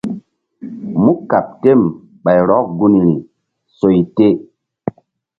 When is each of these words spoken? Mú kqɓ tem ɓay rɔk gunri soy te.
Mú 1.03 1.11
kqɓ 1.29 1.39
tem 1.61 1.81
ɓay 2.23 2.39
rɔk 2.49 2.65
gunri 2.77 3.13
soy 3.77 3.97
te. 4.15 4.27